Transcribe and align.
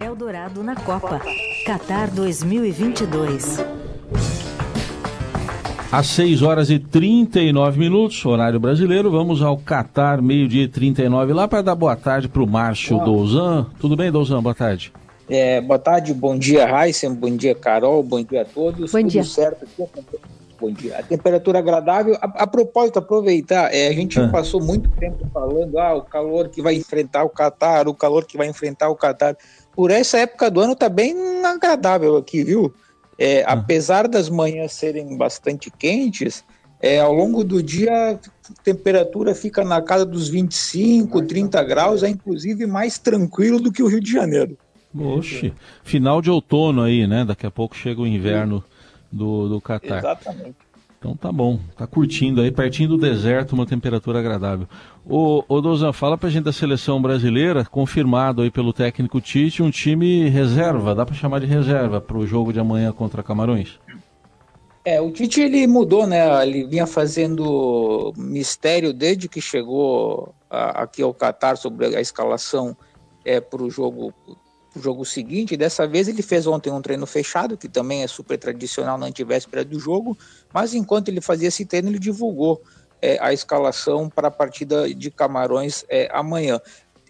Eldorado 0.00 0.62
na 0.62 0.74
Copa. 0.76 1.20
Qatar 1.66 2.10
2022. 2.10 3.58
Às 5.92 6.06
6 6.08 6.42
horas 6.42 6.70
e 6.70 6.78
39 6.78 7.78
minutos, 7.78 8.24
horário 8.24 8.60
brasileiro, 8.60 9.10
vamos 9.10 9.42
ao 9.42 9.58
Qatar, 9.58 10.22
meio-dia 10.22 10.64
e 10.64 10.68
39, 10.68 11.32
lá 11.32 11.48
para 11.48 11.62
dar 11.62 11.74
boa 11.74 11.96
tarde 11.96 12.28
para 12.28 12.42
o 12.42 12.46
Márcio 12.46 12.98
Douzan. 13.04 13.66
Tudo 13.80 13.96
bem, 13.96 14.10
Douzan? 14.10 14.40
Boa 14.42 14.54
tarde. 14.54 14.92
É, 15.28 15.60
boa 15.60 15.78
tarde, 15.78 16.14
bom 16.14 16.36
dia, 16.38 16.66
Raíssen, 16.66 17.12
bom 17.14 17.36
dia, 17.36 17.54
Carol, 17.54 18.02
bom 18.02 18.22
dia 18.22 18.42
a 18.42 18.44
todos. 18.44 18.90
Bom 18.92 18.98
Tudo 18.98 19.10
dia. 19.10 19.24
certo 19.24 19.64
aqui? 19.64 19.84
Bom 20.60 20.70
dia. 20.72 20.98
A 20.98 21.02
temperatura 21.02 21.58
agradável. 21.58 22.16
A, 22.20 22.42
a 22.42 22.46
propósito, 22.46 22.98
aproveitar, 22.98 23.72
é, 23.74 23.88
a 23.88 23.92
gente 23.92 24.20
Ah. 24.20 24.28
passou 24.28 24.60
muito 24.62 24.90
tempo 24.90 25.26
falando, 25.32 25.78
ah, 25.78 25.94
o 25.94 26.02
calor 26.02 26.48
que 26.50 26.60
vai 26.60 26.74
enfrentar 26.74 27.24
o 27.24 27.30
Catar, 27.30 27.88
o 27.88 27.94
calor 27.94 28.26
que 28.26 28.36
vai 28.36 28.46
enfrentar 28.46 28.90
o 28.90 28.94
Catar. 28.94 29.36
Por 29.74 29.90
essa 29.90 30.18
época 30.18 30.50
do 30.50 30.60
ano 30.60 30.74
tá 30.74 30.88
bem 30.88 31.44
agradável 31.44 32.16
aqui, 32.16 32.42
viu? 32.44 32.72
É, 33.18 33.44
Apesar 33.46 34.08
das 34.08 34.28
manhãs 34.28 34.72
serem 34.72 35.16
bastante 35.16 35.70
quentes, 35.70 36.44
é, 36.80 36.98
ao 36.98 37.12
longo 37.12 37.44
do 37.44 37.62
dia 37.62 38.12
a 38.12 38.18
temperatura 38.64 39.34
fica 39.34 39.62
na 39.62 39.82
casa 39.82 40.06
dos 40.06 40.28
25, 40.28 41.22
30 41.22 41.62
graus, 41.64 42.02
é 42.02 42.08
inclusive 42.08 42.66
mais 42.66 42.98
tranquilo 42.98 43.60
do 43.60 43.70
que 43.70 43.82
o 43.82 43.86
Rio 43.86 44.00
de 44.00 44.10
Janeiro. 44.10 44.56
Oxe, 44.98 45.52
final 45.84 46.20
de 46.20 46.30
outono 46.30 46.82
aí, 46.82 47.06
né? 47.06 47.24
Daqui 47.24 47.46
a 47.46 47.50
pouco 47.50 47.76
chega 47.76 48.00
o 48.00 48.06
inverno 48.06 48.64
do, 49.12 49.48
do 49.48 49.60
Catar. 49.60 49.98
Exatamente. 49.98 50.56
Então 51.00 51.16
tá 51.16 51.32
bom, 51.32 51.58
tá 51.78 51.86
curtindo 51.86 52.42
aí, 52.42 52.50
pertinho 52.50 52.90
do 52.90 52.98
deserto, 52.98 53.54
uma 53.54 53.64
temperatura 53.64 54.18
agradável. 54.18 54.68
Ô, 55.02 55.42
ô 55.48 55.58
Douzan, 55.58 55.94
fala 55.94 56.18
pra 56.18 56.28
gente 56.28 56.44
da 56.44 56.52
seleção 56.52 57.00
brasileira, 57.00 57.64
confirmado 57.64 58.42
aí 58.42 58.50
pelo 58.50 58.70
técnico 58.70 59.18
Tite, 59.18 59.62
um 59.62 59.70
time 59.70 60.28
reserva, 60.28 60.94
dá 60.94 61.06
pra 61.06 61.14
chamar 61.14 61.40
de 61.40 61.46
reserva 61.46 62.02
pro 62.02 62.26
jogo 62.26 62.52
de 62.52 62.60
amanhã 62.60 62.92
contra 62.92 63.22
Camarões? 63.22 63.80
É, 64.84 65.00
o 65.00 65.10
Tite 65.10 65.40
ele 65.40 65.66
mudou, 65.66 66.06
né? 66.06 66.46
Ele 66.46 66.66
vinha 66.66 66.86
fazendo 66.86 68.12
mistério 68.14 68.92
desde 68.92 69.26
que 69.26 69.40
chegou 69.40 70.34
aqui 70.50 71.00
ao 71.00 71.14
Catar 71.14 71.56
sobre 71.56 71.96
a 71.96 72.00
escalação 72.02 72.76
é, 73.24 73.40
para 73.40 73.62
o 73.62 73.70
jogo, 73.70 74.12
pro 74.72 74.82
jogo 74.82 75.04
seguinte. 75.04 75.56
Dessa 75.56 75.86
vez 75.86 76.08
ele 76.08 76.22
fez 76.22 76.46
ontem 76.46 76.72
um 76.72 76.80
treino 76.80 77.06
fechado, 77.06 77.56
que 77.56 77.68
também 77.68 78.02
é 78.02 78.06
super 78.06 78.38
tradicional 78.38 78.96
na 78.96 79.06
antivéspera 79.06 79.64
do 79.64 79.78
jogo, 79.78 80.16
mas 80.52 80.74
enquanto 80.74 81.08
ele 81.08 81.20
fazia 81.20 81.48
esse 81.48 81.64
treino, 81.64 81.88
ele 81.88 81.98
divulgou 81.98 82.62
é, 83.02 83.18
a 83.20 83.32
escalação 83.32 84.08
para 84.08 84.28
a 84.28 84.30
partida 84.30 84.92
de 84.92 85.10
Camarões 85.10 85.84
é, 85.88 86.08
amanhã. 86.12 86.60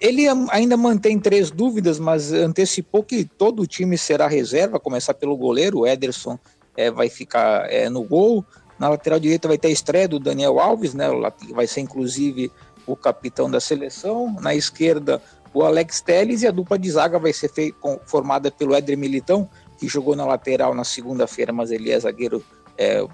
Ele 0.01 0.25
ainda 0.51 0.77
mantém 0.77 1.19
três 1.19 1.51
dúvidas, 1.51 1.99
mas 1.99 2.33
antecipou 2.33 3.03
que 3.03 3.25
todo 3.25 3.61
o 3.61 3.67
time 3.67 3.99
será 3.99 4.27
reserva, 4.27 4.81
começar 4.81 5.13
pelo 5.13 5.37
goleiro, 5.37 5.81
o 5.81 5.87
Ederson 5.87 6.39
é, 6.77 6.91
vai 6.91 7.11
ficar 7.11 7.71
é, 7.71 7.91
no 7.91 8.03
gol. 8.03 8.45
Na 8.79 8.89
lateral 8.89 9.21
direita 9.21 9.47
vai 9.47 9.59
ter 9.59 9.69
a 9.69 9.73
estreia 9.73 10.09
do 10.09 10.19
Daniel 10.19 10.59
Alves, 10.59 10.95
né? 10.95 11.11
o 11.11 11.21
Vai 11.53 11.67
ser 11.67 11.83
inclusive 11.83 12.51
o 12.87 12.97
capitão 12.97 13.51
da 13.51 13.61
seleção. 13.61 14.35
Na 14.41 14.55
esquerda, 14.55 15.21
o 15.53 15.63
Alex 15.63 16.01
Telles 16.01 16.43
e 16.43 16.47
a 16.47 16.51
dupla 16.51 16.79
de 16.79 16.91
zaga 16.91 17.19
vai 17.19 17.33
ser 17.33 17.49
fei- 17.51 17.73
com- 17.73 17.99
formada 18.07 18.51
pelo 18.51 18.75
Éder 18.75 18.97
Militão, 18.97 19.49
que 19.79 19.89
jogou 19.89 20.15
na 20.15 20.25
lateral 20.27 20.75
na 20.75 20.85
segunda-feira, 20.85 21.53
mas 21.53 21.71
ele 21.71 21.91
é 21.91 21.99
zagueiro. 21.99 22.45
é, 22.83 23.05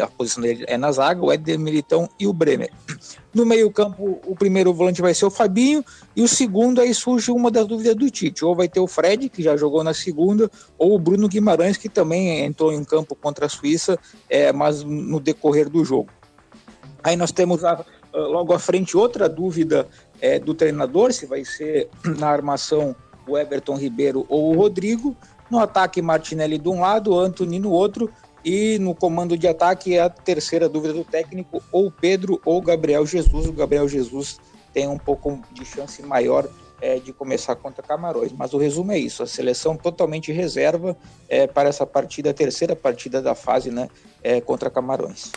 a 0.00 0.06
posição 0.06 0.40
dele 0.40 0.64
é 0.68 0.78
na 0.78 0.92
zaga, 0.92 1.20
o 1.24 1.32
Éder 1.32 1.58
Militão 1.58 2.08
e 2.20 2.26
o 2.28 2.32
Bremer. 2.32 2.70
No 3.34 3.44
meio-campo, 3.46 4.20
o 4.26 4.36
primeiro 4.36 4.72
volante 4.74 5.00
vai 5.02 5.12
ser 5.14 5.24
o 5.24 5.30
Fabinho, 5.30 5.82
e 6.14 6.22
o 6.22 6.28
segundo 6.28 6.80
aí 6.80 6.94
surge 6.94 7.32
uma 7.32 7.50
das 7.50 7.66
dúvidas 7.66 7.96
do 7.96 8.08
Tite. 8.10 8.44
Ou 8.44 8.54
vai 8.54 8.68
ter 8.68 8.78
o 8.78 8.86
Fred, 8.86 9.28
que 9.30 9.42
já 9.42 9.56
jogou 9.56 9.82
na 9.82 9.92
segunda, 9.94 10.48
ou 10.78 10.94
o 10.94 10.98
Bruno 11.00 11.28
Guimarães, 11.28 11.76
que 11.78 11.88
também 11.88 12.44
entrou 12.44 12.72
em 12.72 12.84
campo 12.84 13.16
contra 13.16 13.46
a 13.46 13.48
Suíça, 13.48 13.98
é, 14.28 14.52
mas 14.52 14.84
no 14.84 15.18
decorrer 15.18 15.68
do 15.70 15.82
jogo. 15.84 16.10
Aí 17.02 17.16
nós 17.16 17.32
temos 17.32 17.64
a- 17.64 17.84
logo 18.12 18.52
à 18.52 18.58
frente 18.58 18.96
outra 18.96 19.28
dúvida 19.28 19.88
é, 20.20 20.38
do 20.38 20.54
treinador, 20.54 21.12
se 21.12 21.26
vai 21.26 21.44
ser 21.44 21.88
na 22.18 22.28
armação 22.28 22.94
o 23.26 23.38
Everton 23.38 23.76
Ribeiro 23.76 24.26
ou 24.28 24.52
o 24.52 24.56
Rodrigo. 24.56 25.16
No 25.50 25.58
ataque, 25.58 26.00
Martinelli 26.00 26.58
de 26.58 26.68
um 26.68 26.80
lado, 26.80 27.18
Antony 27.18 27.58
no 27.58 27.70
outro. 27.70 28.10
E 28.44 28.78
no 28.80 28.94
comando 28.94 29.38
de 29.38 29.46
ataque 29.46 29.96
a 29.98 30.10
terceira 30.10 30.68
dúvida 30.68 30.94
do 30.94 31.04
técnico, 31.04 31.62
ou 31.70 31.92
Pedro 31.92 32.40
ou 32.44 32.60
Gabriel 32.60 33.06
Jesus. 33.06 33.46
O 33.46 33.52
Gabriel 33.52 33.88
Jesus 33.88 34.40
tem 34.72 34.88
um 34.88 34.98
pouco 34.98 35.40
de 35.52 35.64
chance 35.64 36.02
maior 36.02 36.48
é, 36.80 36.98
de 36.98 37.12
começar 37.12 37.54
contra 37.54 37.82
Camarões. 37.82 38.32
Mas 38.32 38.52
o 38.52 38.58
resumo 38.58 38.90
é 38.90 38.98
isso: 38.98 39.22
a 39.22 39.26
seleção 39.26 39.76
totalmente 39.76 40.32
reserva 40.32 40.96
é, 41.28 41.46
para 41.46 41.68
essa 41.68 41.86
partida, 41.86 42.30
a 42.30 42.34
terceira 42.34 42.74
partida 42.74 43.22
da 43.22 43.34
fase 43.34 43.70
né, 43.70 43.88
é, 44.22 44.40
contra 44.40 44.68
Camarões. 44.68 45.30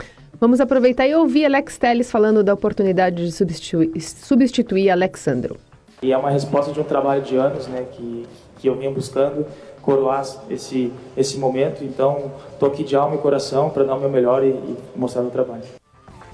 Vamos 0.46 0.62
aproveitar 0.62 1.08
e 1.08 1.16
ouvir 1.16 1.44
Alex 1.46 1.76
Telles 1.80 2.12
falando 2.12 2.44
da 2.44 2.54
oportunidade 2.54 3.16
de 3.16 3.32
substituir, 3.32 4.00
substituir 4.00 4.92
Alexandro. 4.92 5.58
E 6.04 6.12
é 6.14 6.18
uma 6.20 6.30
resposta 6.30 6.72
de 6.72 6.80
um 6.80 6.84
trabalho 6.84 7.24
de 7.24 7.36
anos, 7.36 7.68
né, 7.68 7.84
que, 7.92 8.28
que 8.60 8.70
eu 8.70 8.76
vinha 8.76 8.92
buscando 8.92 9.44
coroar 9.82 10.24
esse, 10.48 10.94
esse 11.18 11.40
momento. 11.40 11.84
Então, 11.84 12.32
estou 12.54 12.70
aqui 12.70 12.84
de 12.84 12.96
alma 12.96 13.16
e 13.16 13.18
coração 13.18 13.72
para 13.72 13.86
dar 13.86 13.96
o 13.96 14.00
meu 14.00 14.08
melhor 14.08 14.44
e, 14.44 14.50
e 14.50 14.78
mostrar 14.96 15.24
o 15.24 15.32
trabalho. 15.32 15.64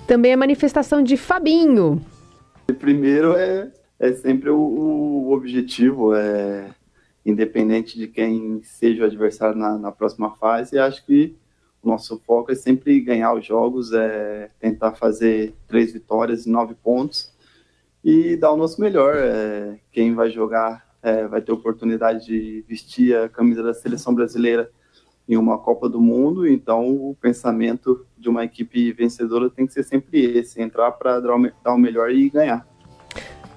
Também 0.05 0.33
a 0.33 0.37
manifestação 0.37 1.01
de 1.01 1.15
Fabinho. 1.15 2.01
Primeiro 2.79 3.37
é, 3.37 3.71
é 3.97 4.11
sempre 4.11 4.49
o, 4.49 4.59
o 4.59 5.31
objetivo, 5.31 6.13
é, 6.13 6.65
independente 7.25 7.97
de 7.97 8.09
quem 8.09 8.59
seja 8.61 9.03
o 9.03 9.05
adversário 9.05 9.55
na, 9.55 9.77
na 9.77 9.89
próxima 9.89 10.31
fase, 10.31 10.77
acho 10.77 11.05
que 11.05 11.33
nosso 11.83 12.21
foco 12.25 12.51
é 12.51 12.55
sempre 12.55 12.99
ganhar 13.01 13.33
os 13.33 13.45
jogos, 13.45 13.91
é 13.93 14.49
tentar 14.59 14.93
fazer 14.93 15.53
três 15.67 15.91
vitórias 15.91 16.45
e 16.45 16.49
nove 16.49 16.75
pontos 16.75 17.31
e 18.03 18.35
dar 18.35 18.51
o 18.51 18.57
nosso 18.57 18.79
melhor. 18.79 19.15
É, 19.15 19.79
quem 19.91 20.13
vai 20.13 20.29
jogar 20.29 20.85
é, 21.01 21.27
vai 21.27 21.41
ter 21.41 21.51
oportunidade 21.51 22.25
de 22.25 22.63
vestir 22.67 23.15
a 23.15 23.27
camisa 23.27 23.63
da 23.63 23.73
seleção 23.73 24.13
brasileira 24.13 24.69
em 25.27 25.37
uma 25.37 25.57
Copa 25.57 25.87
do 25.87 26.01
Mundo, 26.01 26.47
então 26.47 26.89
o 26.89 27.15
pensamento 27.19 28.05
de 28.17 28.27
uma 28.27 28.43
equipe 28.43 28.91
vencedora 28.91 29.49
tem 29.49 29.65
que 29.65 29.73
ser 29.73 29.83
sempre 29.83 30.37
esse, 30.37 30.61
entrar 30.61 30.91
para 30.91 31.19
dar, 31.19 31.35
o 31.35 31.77
melhor 31.77 32.11
e 32.11 32.29
ganhar. 32.29 32.67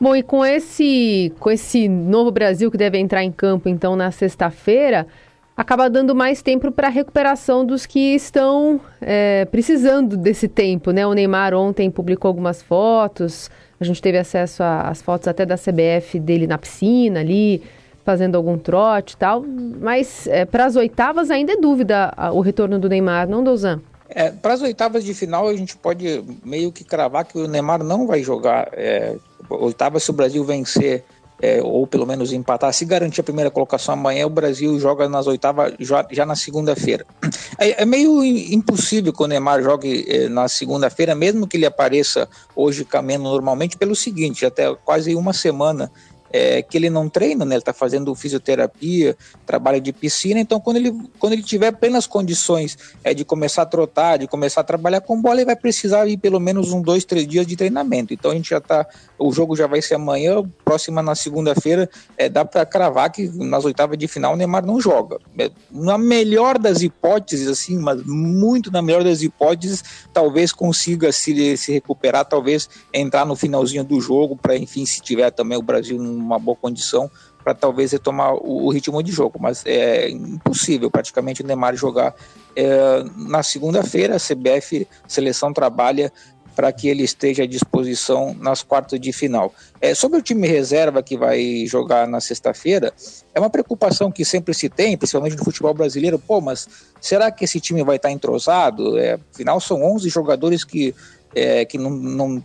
Bom, 0.00 0.14
e 0.14 0.22
com 0.22 0.44
esse, 0.44 1.32
com 1.38 1.50
esse 1.50 1.88
novo 1.88 2.30
Brasil 2.30 2.70
que 2.70 2.76
deve 2.76 2.98
entrar 2.98 3.24
em 3.24 3.32
campo, 3.32 3.68
então, 3.68 3.96
na 3.96 4.10
sexta-feira, 4.10 5.06
acaba 5.56 5.88
dando 5.88 6.14
mais 6.14 6.42
tempo 6.42 6.70
para 6.72 6.88
a 6.88 6.90
recuperação 6.90 7.64
dos 7.64 7.86
que 7.86 8.14
estão 8.14 8.80
é, 9.00 9.44
precisando 9.46 10.16
desse 10.16 10.48
tempo, 10.48 10.90
né? 10.90 11.06
O 11.06 11.12
Neymar 11.12 11.54
ontem 11.54 11.90
publicou 11.90 12.28
algumas 12.28 12.62
fotos, 12.62 13.50
a 13.78 13.84
gente 13.84 14.02
teve 14.02 14.18
acesso 14.18 14.62
às 14.62 15.00
fotos 15.02 15.28
até 15.28 15.44
da 15.46 15.56
CBF 15.56 16.18
dele 16.18 16.46
na 16.46 16.58
piscina 16.58 17.20
ali, 17.20 17.62
fazendo 18.04 18.36
algum 18.36 18.58
trote 18.58 19.14
e 19.14 19.16
tal, 19.16 19.44
mas 19.80 20.28
para 20.50 20.66
as 20.66 20.76
oitavas 20.76 21.30
ainda 21.30 21.52
é 21.52 21.56
dúvida 21.56 22.12
o 22.32 22.40
retorno 22.40 22.78
do 22.78 22.88
Neymar, 22.88 23.28
não, 23.28 23.42
Douzan? 23.42 23.80
É, 24.08 24.30
para 24.30 24.54
as 24.54 24.62
oitavas 24.62 25.04
de 25.04 25.14
final, 25.14 25.48
a 25.48 25.56
gente 25.56 25.76
pode 25.76 26.22
meio 26.44 26.70
que 26.70 26.84
cravar 26.84 27.24
que 27.24 27.38
o 27.38 27.48
Neymar 27.48 27.82
não 27.82 28.06
vai 28.06 28.22
jogar. 28.22 28.68
É, 28.72 29.16
oitavas, 29.48 30.02
se 30.02 30.10
o 30.10 30.12
Brasil 30.12 30.44
vencer, 30.44 31.04
é, 31.44 31.60
ou 31.62 31.86
pelo 31.86 32.06
menos 32.06 32.32
empatar, 32.32 32.72
se 32.72 32.86
garantir 32.86 33.20
a 33.20 33.24
primeira 33.24 33.50
colocação 33.50 33.92
amanhã, 33.92 34.26
o 34.26 34.30
Brasil 34.30 34.80
joga 34.80 35.08
nas 35.08 35.26
oitavas 35.26 35.74
já, 35.78 36.06
já 36.10 36.24
na 36.24 36.34
segunda-feira. 36.34 37.04
É, 37.56 37.82
é 37.82 37.84
meio 37.84 38.24
im- 38.24 38.52
impossível 38.54 39.12
que 39.12 39.22
o 39.22 39.28
Neymar 39.28 39.62
jogue 39.62 40.04
é, 40.08 40.28
na 40.28 40.48
segunda-feira, 40.48 41.14
mesmo 41.14 41.46
que 41.46 41.56
ele 41.56 41.66
apareça 41.66 42.28
hoje 42.56 42.84
caminhando 42.84 43.24
normalmente, 43.24 43.76
pelo 43.76 43.94
seguinte: 43.94 44.44
até 44.44 44.74
quase 44.84 45.14
uma 45.14 45.32
semana 45.32 45.88
é, 46.34 46.62
que 46.62 46.76
ele 46.76 46.90
não 46.90 47.08
treina, 47.08 47.44
né? 47.44 47.54
Ele 47.54 47.60
está 47.60 47.72
fazendo 47.72 48.12
fisioterapia, 48.12 49.16
trabalho 49.46 49.80
de 49.80 49.92
piscina, 49.92 50.40
então 50.40 50.58
quando 50.58 50.78
ele, 50.78 50.92
quando 51.16 51.32
ele 51.32 51.44
tiver 51.44 51.70
plenas 51.70 52.08
condições 52.08 52.76
é, 53.04 53.14
de 53.14 53.24
começar 53.24 53.62
a 53.62 53.66
trotar, 53.66 54.18
de 54.18 54.26
começar 54.26 54.62
a 54.62 54.64
trabalhar 54.64 55.00
com 55.00 55.22
bola, 55.22 55.36
ele 55.36 55.44
vai 55.44 55.54
precisar 55.54 56.08
ir 56.08 56.16
pelo 56.16 56.40
menos 56.40 56.72
um, 56.72 56.82
dois, 56.82 57.04
três 57.04 57.24
dias 57.28 57.46
de 57.46 57.54
treinamento. 57.54 58.12
Então 58.12 58.32
a 58.32 58.34
gente 58.34 58.50
já 58.50 58.60
tá, 58.60 58.84
o 59.16 59.30
jogo 59.30 59.54
já 59.54 59.68
vai 59.68 59.80
ser 59.80 59.94
amanhã, 59.94 60.42
próxima 60.64 61.00
na 61.00 61.14
segunda-feira, 61.14 61.88
é, 62.16 62.28
dá 62.28 62.44
para 62.44 62.66
cravar 62.66 63.12
que 63.12 63.28
nas 63.28 63.64
oitavas 63.64 63.96
de 63.96 64.08
final 64.08 64.34
o 64.34 64.36
Neymar 64.36 64.66
não 64.66 64.80
joga. 64.80 65.20
É, 65.38 65.48
na 65.70 65.96
melhor 65.96 66.58
das 66.58 66.82
hipóteses, 66.82 67.46
assim, 67.46 67.78
mas 67.78 68.02
muito 68.04 68.72
na 68.72 68.82
melhor 68.82 69.04
das 69.04 69.22
hipóteses, 69.22 69.84
talvez 70.12 70.52
consiga 70.52 71.12
se, 71.12 71.56
se 71.56 71.70
recuperar, 71.70 72.24
talvez 72.24 72.68
entrar 72.92 73.24
no 73.24 73.36
finalzinho 73.36 73.84
do 73.84 74.00
jogo, 74.00 74.36
para 74.36 74.56
enfim, 74.56 74.84
se 74.84 75.00
tiver 75.00 75.30
também 75.30 75.56
o 75.56 75.62
Brasil 75.62 75.96
numa 76.24 76.38
boa 76.38 76.56
condição, 76.56 77.10
para 77.44 77.54
talvez 77.54 77.92
retomar 77.92 78.34
o, 78.34 78.70
ritmo 78.70 79.02
de 79.02 79.12
jogo. 79.12 79.38
Mas 79.38 79.62
é 79.66 80.08
impossível 80.08 80.90
praticamente 80.90 81.42
o 81.42 81.46
Neymar 81.46 81.76
jogar 81.76 82.14
é, 82.56 83.04
na 83.16 83.42
segunda-feira. 83.42 84.16
A 84.16 84.18
CBF, 84.18 84.88
seleção 85.06 85.52
trabalha 85.52 86.10
para 86.56 86.72
que 86.72 86.88
ele 86.88 87.02
esteja 87.02 87.42
à 87.42 87.46
disposição 87.46 88.34
nas 88.40 88.62
quartas 88.62 88.98
de 89.00 89.12
final. 89.12 89.52
É, 89.80 89.94
sobre 89.94 90.18
o 90.18 90.22
time 90.22 90.46
reserva 90.46 91.02
que 91.02 91.16
vai 91.16 91.66
jogar 91.66 92.06
na 92.06 92.20
sexta-feira, 92.20 92.92
é 93.34 93.40
uma 93.40 93.50
preocupação 93.50 94.10
que 94.10 94.24
sempre 94.24 94.54
se 94.54 94.68
tem, 94.68 94.96
principalmente 94.96 95.36
no 95.36 95.44
futebol 95.44 95.74
brasileiro. 95.74 96.18
Pô, 96.18 96.40
mas 96.40 96.68
será 97.00 97.30
que 97.30 97.44
esse 97.44 97.60
time 97.60 97.82
vai 97.82 97.96
estar 97.96 98.10
entrosado? 98.10 98.96
É, 98.96 99.18
afinal, 99.32 99.60
são 99.60 99.82
11 99.82 100.08
jogadores 100.08 100.64
que, 100.64 100.94
é, 101.34 101.64
que 101.64 101.76
não, 101.76 101.90
não 101.90 102.44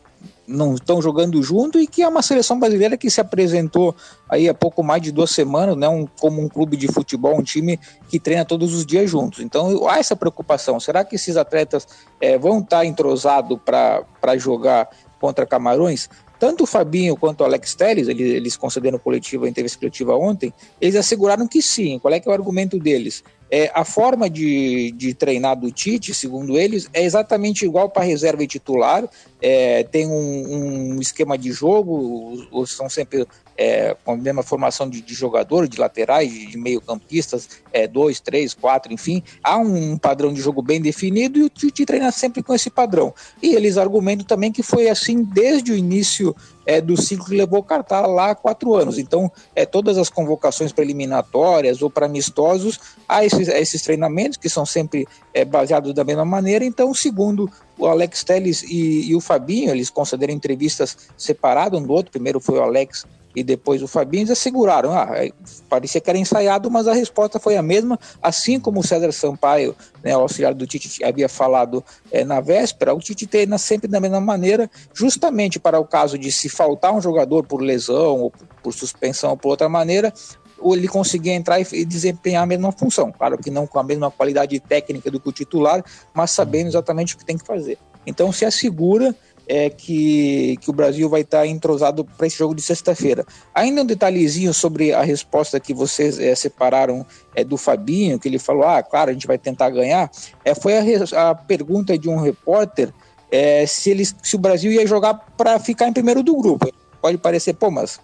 não 0.50 0.74
estão 0.74 1.01
jogando 1.01 1.42
junto 1.44 1.80
e 1.80 1.86
que 1.86 2.01
é 2.01 2.07
uma 2.07 2.22
seleção 2.22 2.60
brasileira 2.60 2.98
que 2.98 3.10
se 3.10 3.22
apresentou 3.22 3.96
aí 4.28 4.50
há 4.50 4.54
pouco 4.54 4.84
mais 4.84 5.01
de 5.01 5.12
duas 5.12 5.30
semanas, 5.30 5.78
né, 5.78 5.88
um, 5.88 6.07
como 6.19 6.42
um 6.42 6.50
clube 6.50 6.75
de 6.75 6.88
futebol, 6.88 7.38
um 7.38 7.44
time 7.44 7.80
que 8.10 8.19
treina 8.19 8.44
todos 8.44 8.74
os 8.74 8.86
dias 8.86 9.10
juntos. 9.10 9.40
Então 9.40 9.88
há 9.88 10.00
essa 10.00 10.16
preocupação. 10.16 10.80
Será 10.80 11.06
que 11.06 11.16
esses 11.16 11.38
atletas 11.38 11.88
é, 12.19 12.38
vão 12.38 12.60
estar 12.60 12.84
entrosados 12.84 13.60
para 13.63 14.38
jogar 14.38 14.90
contra 15.19 15.46
Camarões? 15.46 16.10
Tanto 16.40 16.63
o 16.63 16.68
Fabinho 16.68 17.18
quanto 17.18 17.42
o 17.42 17.44
Alex 17.44 17.75
Telles, 17.75 18.07
eles, 18.07 18.31
eles 18.34 18.57
concederam 18.57 18.98
coletiva, 18.98 19.48
entrevista 19.48 19.78
coletiva 19.78 20.16
ontem, 20.16 20.54
eles 20.80 20.96
asseguraram 20.96 21.48
que 21.48 21.62
sim. 21.62 22.00
Qual 22.00 22.13
é 22.13 22.19
que 22.19 22.28
é 22.28 22.31
o 22.31 22.34
argumento 22.34 22.80
deles? 22.80 23.24
É, 23.51 23.72
a 23.74 23.84
forma 23.84 24.30
de, 24.30 24.92
de 24.92 25.13
treinar 25.13 25.56
do 25.56 25.72
Tite, 25.72 26.13
segundo 26.13 26.57
eles, 26.57 26.88
é 26.94 27.04
exatamente 27.04 27.66
igual 27.66 27.90
para 27.90 28.04
reserva 28.04 28.44
e 28.44 28.48
titular. 28.48 29.07
É, 29.42 29.84
tem 29.84 30.06
um, 30.06 30.96
um, 30.96 31.01
esquema 31.01 31.38
de 31.38 31.51
jogo, 31.51 32.66
são 32.68 32.90
sempre 32.90 33.25
é, 33.57 33.96
com 34.06 34.13
a 34.13 34.18
mesma 34.18 34.44
formação 34.44 34.90
de, 34.90 35.01
de 35.01 35.13
jogadores, 35.13 35.69
de 35.69 35.80
laterais, 35.80 36.31
de, 36.31 36.46
de 36.46 36.57
meio-campistas, 36.57 37.50
é, 37.74 37.88
dois, 37.88 38.19
três, 38.19 38.54
quatro, 38.54 38.94
enfim. 38.94 39.24
Há 39.44 39.57
um 39.57 39.98
padrão 39.98 40.31
de 40.31 40.42
jogo 40.42 40.62
bem 40.62 40.80
definido 40.80 41.40
e 41.40 41.44
o 41.44 41.50
Tite 41.50 41.86
treina 41.86 42.12
sempre 42.12 42.44
com 42.44 42.54
esse 42.54 42.69
padrão. 42.69 43.13
E 43.42 43.56
eles 43.56 43.78
argumentam 43.78 44.25
também 44.25 44.51
que 44.51 44.63
foi 44.63 44.90
assim 44.90 45.24
desde 45.24 45.72
o 45.72 45.75
início 45.75 46.36
é, 46.69 46.80
do 46.80 46.95
ciclo 46.95 47.25
que 47.25 47.36
levou 47.36 47.62
o 47.62 47.63
Qatar 47.63 48.07
lá 48.07 48.30
há 48.30 48.36
quatro 48.36 48.75
anos. 48.75 49.00
Então, 49.00 49.31
é, 49.56 49.66
todas 49.66 49.98
as 49.98 50.07
convocações 50.07 50.71
preliminatórias 50.71 51.81
ou 51.81 51.89
para 51.89 52.06
amistosos, 52.06 52.80
há 53.07 53.25
esses, 53.25 53.48
esses 53.48 53.81
treinamentos 53.81 54.38
que 54.38 54.48
são 54.48 54.68
sempre 54.68 55.07
é, 55.33 55.44
baseados 55.44 55.95
da 55.95 56.04
mesma 56.04 56.25
maneira. 56.25 56.63
Então, 56.63 56.94
segundo 56.94 57.50
o 57.75 57.88
Alex 57.88 58.24
Telles 58.24 58.62
e, 58.62 59.10
e 59.10 59.16
o 59.16 59.19
Fabinho, 59.19 59.71
eles 59.71 59.89
concederam 59.89 60.31
entrevistas 60.31 60.95
separadas 61.18 61.80
um 61.80 61.83
do 61.83 61.92
outro. 61.92 62.12
Primeiro 62.12 62.39
foi 62.39 62.60
o 62.60 62.62
Alex 62.62 63.04
e 63.35 63.43
depois 63.43 63.81
o 63.81 63.87
Fabinho, 63.87 64.21
eles 64.21 64.31
asseguraram. 64.31 64.91
Ah, 64.91 65.09
é, 65.13 65.31
parecia 65.69 66.01
que 66.01 66.09
era 66.09 66.17
ensaiado, 66.17 66.69
mas 66.69 66.87
a 66.87 66.93
resposta 66.93 67.39
foi 67.39 67.57
a 67.57 67.61
mesma, 67.61 67.99
assim 68.21 68.59
como 68.59 68.79
o 68.79 68.83
César 68.83 69.11
Sampaio, 69.11 69.75
né, 70.03 70.15
o 70.15 70.21
auxiliar 70.21 70.53
do 70.53 70.65
Tite, 70.65 71.03
havia 71.03 71.29
falado 71.29 71.83
é, 72.11 72.23
na 72.23 72.41
véspera, 72.41 72.93
o 72.93 72.99
Tite 72.99 73.27
treina 73.27 73.57
sempre 73.57 73.87
da 73.87 73.99
mesma 73.99 74.19
maneira, 74.19 74.69
justamente 74.93 75.59
para 75.59 75.79
o 75.79 75.85
caso 75.85 76.17
de 76.17 76.31
se 76.31 76.49
faltar 76.49 76.93
um 76.93 77.01
jogador 77.01 77.45
por 77.45 77.61
lesão 77.61 78.19
ou 78.21 78.33
por 78.63 78.73
suspensão 78.73 79.31
ou 79.31 79.37
por 79.37 79.49
outra 79.49 79.69
maneira, 79.69 80.13
ou 80.57 80.75
ele 80.75 80.87
conseguir 80.87 81.31
entrar 81.31 81.59
e 81.59 81.85
desempenhar 81.85 82.43
a 82.43 82.45
mesma 82.45 82.71
função. 82.71 83.11
Claro 83.11 83.37
que 83.37 83.49
não 83.49 83.65
com 83.65 83.79
a 83.79 83.83
mesma 83.83 84.11
qualidade 84.11 84.59
técnica 84.59 85.09
do 85.09 85.19
que 85.19 85.29
o 85.29 85.31
titular, 85.31 85.83
mas 86.13 86.31
sabendo 86.31 86.67
exatamente 86.67 87.15
o 87.15 87.17
que 87.17 87.25
tem 87.25 87.37
que 87.37 87.45
fazer. 87.45 87.77
Então 88.05 88.31
se 88.31 88.45
assegura 88.45 89.15
é 89.50 89.68
que, 89.68 90.57
que 90.62 90.69
o 90.69 90.74
Brasil 90.74 91.10
vai 91.10 91.22
estar 91.22 91.48
entrosado 91.48 92.06
para 92.06 92.28
esse 92.28 92.38
jogo 92.38 92.54
de 92.54 92.62
sexta-feira. 92.62 93.25
Ainda 93.56 93.81
um 93.81 93.86
detalhezinho 93.86 94.54
sobre 94.54 94.94
a 94.94 95.01
resposta 95.01 95.60
que 95.60 95.74
vocês 95.74 96.19
é, 96.19 96.36
separaram 96.36 97.04
é, 97.36 97.44
do 97.44 97.57
Fabinho, 97.57 98.19
que 98.19 98.28
ele 98.28 98.38
falou: 98.38 98.63
ah, 98.63 98.84
claro, 98.84 99.10
a 99.10 99.13
gente 99.13 99.25
vai 99.25 99.40
tentar 99.40 99.72
ganhar. 99.72 100.12
É, 100.46 100.54
foi 100.54 100.78
a, 100.78 101.31
a 101.31 101.36
pergunta 101.36 101.98
de 101.98 102.07
um 102.07 102.18
repórter 102.18 102.94
é, 103.31 103.66
se, 103.66 103.90
ele, 103.90 104.06
se 104.06 104.36
o 104.36 104.40
Brasil 104.40 104.72
ia 104.72 104.86
jogar 104.86 105.16
para 105.36 105.57
ficar 105.57 105.88
em 105.88 105.94
primeiro 105.94 106.22
do 106.22 106.36
grupo. 106.36 106.72
Pode 107.01 107.18
parecer, 107.18 107.54
pô, 107.54 107.72
mas 107.72 108.00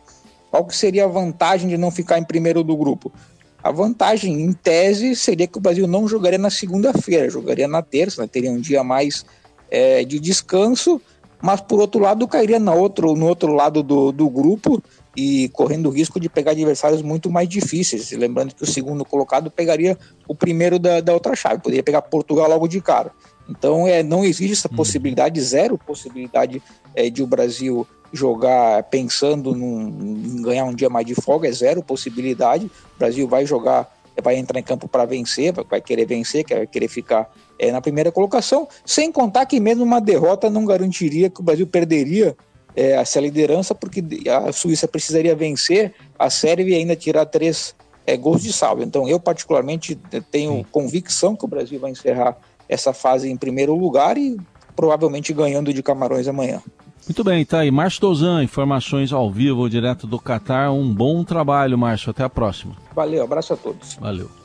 qual 0.50 0.66
que 0.66 0.76
seria 0.76 1.06
a 1.06 1.08
vantagem 1.08 1.70
de 1.70 1.78
não 1.78 1.92
ficar 1.92 2.18
em 2.18 2.24
primeiro 2.24 2.64
do 2.64 2.76
grupo? 2.76 3.14
A 3.62 3.72
vantagem, 3.72 4.42
em 4.42 4.52
tese, 4.52 5.16
seria 5.16 5.48
que 5.48 5.58
o 5.58 5.62
Brasil 5.62 5.86
não 5.86 6.08
jogaria 6.08 6.40
na 6.40 6.50
segunda-feira, 6.50 7.30
jogaria 7.30 7.68
na 7.68 7.84
terça, 7.84 8.22
né? 8.22 8.28
teria 8.28 8.52
um 8.52 8.60
dia 8.60 8.84
mais 8.84 9.26
é, 9.70 10.04
de 10.04 10.20
descanso 10.20 11.02
mas 11.42 11.62
por 11.62 11.80
outro 11.80 12.02
lado 12.02 12.28
cairia 12.28 12.60
no 12.60 12.76
outro, 12.76 13.16
no 13.16 13.28
outro 13.28 13.54
lado 13.54 13.84
do, 13.84 14.12
do 14.12 14.30
grupo 14.30 14.82
e 15.16 15.50
correndo 15.50 15.88
o 15.88 15.92
risco 15.92 16.20
de 16.20 16.28
pegar 16.28 16.52
adversários 16.52 17.02
muito 17.02 17.30
mais 17.30 17.48
difíceis. 17.48 18.12
Lembrando 18.12 18.54
que 18.54 18.64
o 18.64 18.68
segundo 18.68 19.06
colocado 19.06 19.50
pegaria 19.50 19.98
o 20.28 20.36
primeiro 20.36 20.78
da, 20.78 21.02
da 21.02 21.14
outra 21.14 21.36
chave, 21.36 21.62
poderia 21.62 21.84
pegar 21.84 22.02
Portugal 22.02 22.50
logo 22.50 22.68
de 22.68 22.82
cara. 22.82 23.12
Então 23.50 23.88
é, 23.88 24.04
não 24.04 24.24
existe 24.24 24.54
essa 24.54 24.70
uhum. 24.70 24.76
possibilidade, 24.76 25.40
zero 25.42 25.78
possibilidade 25.78 26.62
é, 26.96 27.10
de 27.10 27.22
o 27.24 27.28
Brasil 27.28 27.88
jogar 28.12 28.84
pensando 28.84 29.54
num, 29.54 29.88
em 30.26 30.42
ganhar 30.42 30.66
um 30.66 30.74
dia 30.74 30.90
mais 30.90 31.06
de 31.06 31.14
folga, 31.16 31.48
é 31.48 31.52
zero 31.52 31.84
possibilidade. 31.84 32.66
O 32.96 33.00
Brasil 33.00 33.28
vai 33.28 33.46
jogar, 33.46 33.94
vai 34.24 34.38
entrar 34.38 34.60
em 34.60 34.64
campo 34.64 34.88
para 34.88 35.06
vencer, 35.06 35.54
vai 35.70 35.82
querer 35.82 36.06
vencer, 36.06 36.46
vai 36.48 36.68
querer 36.68 36.88
ficar 36.88 37.30
é, 37.60 37.72
na 37.72 37.82
primeira 37.82 38.12
colocação, 38.12 38.68
sem 38.86 39.12
contar 39.12 39.46
que 39.46 39.60
mesmo 39.60 39.84
uma 39.84 40.00
derrota 40.00 40.50
não 40.50 40.66
garantiria 40.66 41.30
que 41.30 41.42
o 41.42 41.44
Brasil 41.44 41.68
perderia 41.68 42.36
é, 42.76 42.92
essa 42.92 43.20
liderança, 43.20 43.74
porque 43.74 44.04
a 44.30 44.52
Suíça 44.52 44.88
precisaria 44.88 45.36
vencer 45.36 45.94
a 46.20 46.30
Sérvia 46.30 46.76
e 46.76 46.80
ainda 46.80 46.96
tirar 46.96 47.26
três 47.26 47.76
é, 48.06 48.18
gols 48.18 48.44
de 48.44 48.52
saldo. 48.52 48.84
Então, 48.84 49.08
eu 49.08 49.20
particularmente 49.20 49.96
tenho 50.32 50.66
convicção 50.72 51.36
que 51.36 51.46
o 51.46 51.48
Brasil 51.48 51.80
vai 51.80 51.92
encerrar 51.92 52.38
essa 52.68 52.94
fase 52.94 53.30
em 53.30 53.38
primeiro 53.38 53.76
lugar 53.76 54.18
e 54.18 54.38
provavelmente 54.76 55.34
ganhando 55.34 55.74
de 55.74 55.82
Camarões 55.82 56.28
amanhã. 56.28 56.62
Muito 57.08 57.24
bem, 57.24 57.46
tá 57.46 57.60
aí. 57.60 57.72
Márcio 57.72 58.02
Dozan, 58.02 58.44
informações 58.44 59.14
ao 59.14 59.30
vivo, 59.30 59.70
direto 59.70 60.08
do 60.08 60.20
Catar. 60.20 60.72
Um 60.72 60.92
bom 60.92 61.24
trabalho, 61.24 61.78
Márcio. 61.78 62.10
Até 62.10 62.24
a 62.24 62.30
próxima. 62.30 62.76
Valeu, 62.96 63.24
abraço 63.24 63.54
a 63.54 63.58
todos. 63.58 63.96
Valeu. 63.96 64.45